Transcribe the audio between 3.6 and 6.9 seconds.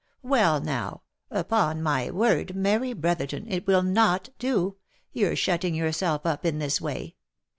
will not do, your shutting yourself up in this